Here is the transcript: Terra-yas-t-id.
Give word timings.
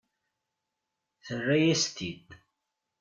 Terra-yas-t-id. 1.25 2.29